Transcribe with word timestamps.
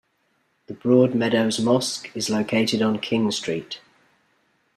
The 0.65 0.73
Broadmeadows 0.73 1.59
Mosque 1.63 2.09
is 2.15 2.27
located 2.31 2.81
on 2.81 2.97
King 2.97 3.29
Street. 3.29 3.81